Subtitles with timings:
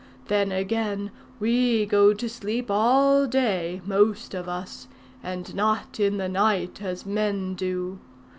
[0.29, 4.87] Then again, we go to sleep all day, most of us,
[5.21, 7.99] and not in the night, as men do.